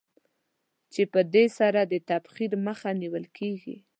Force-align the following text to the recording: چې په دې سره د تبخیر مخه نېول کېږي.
چې 0.93 1.01
په 1.13 1.19
دې 1.33 1.45
سره 1.59 1.81
د 1.91 1.93
تبخیر 2.09 2.51
مخه 2.67 2.89
نېول 3.01 3.25
کېږي. 3.37 3.75